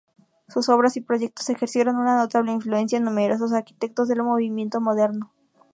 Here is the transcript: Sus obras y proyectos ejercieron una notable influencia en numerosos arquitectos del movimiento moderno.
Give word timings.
Sus 0.49 0.67
obras 0.69 0.97
y 0.97 1.01
proyectos 1.01 1.47
ejercieron 1.51 1.95
una 1.97 2.17
notable 2.17 2.51
influencia 2.51 2.97
en 2.97 3.03
numerosos 3.03 3.53
arquitectos 3.53 4.07
del 4.07 4.23
movimiento 4.23 4.81
moderno. 4.81 5.31